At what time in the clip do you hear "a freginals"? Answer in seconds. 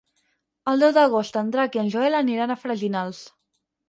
2.55-3.21